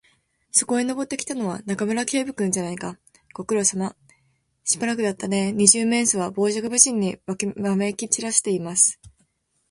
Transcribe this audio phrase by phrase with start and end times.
[0.49, 2.97] そこへ登ってきたのは、中村警部君じゃないか。
[3.35, 3.95] ご苦労さま。
[4.63, 5.51] しばらくだったねえ。
[5.51, 7.19] 二十面相は傍若無人に
[7.57, 8.99] わめきちらしています。